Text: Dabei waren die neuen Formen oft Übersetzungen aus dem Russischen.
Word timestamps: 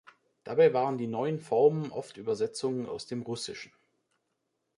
Dabei 0.45 0.73
waren 0.73 0.97
die 0.97 1.05
neuen 1.05 1.39
Formen 1.39 1.91
oft 1.91 2.17
Übersetzungen 2.17 2.87
aus 2.87 3.05
dem 3.05 3.21
Russischen. 3.21 3.71